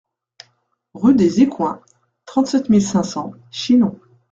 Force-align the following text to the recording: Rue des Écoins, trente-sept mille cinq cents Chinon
Rue 0.95 1.13
des 1.13 1.41
Écoins, 1.41 1.79
trente-sept 2.25 2.69
mille 2.69 2.81
cinq 2.81 3.03
cents 3.03 3.33
Chinon 3.51 3.99